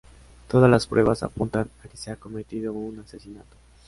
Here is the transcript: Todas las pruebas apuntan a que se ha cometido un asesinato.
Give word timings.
Todas 0.47 0.67
las 0.71 0.87
pruebas 0.87 1.21
apuntan 1.21 1.69
a 1.85 1.87
que 1.87 1.95
se 1.95 2.09
ha 2.09 2.15
cometido 2.15 2.73
un 2.73 3.01
asesinato. 3.01 3.55